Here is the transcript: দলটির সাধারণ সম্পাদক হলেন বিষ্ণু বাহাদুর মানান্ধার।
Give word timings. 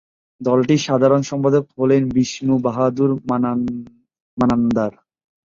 দলটির 0.41 0.81
সাধারণ 0.87 1.21
সম্পাদক 1.21 1.63
হলেন 1.77 2.01
বিষ্ণু 2.15 2.55
বাহাদুর 2.65 3.11
মানান্ধার। 4.37 4.93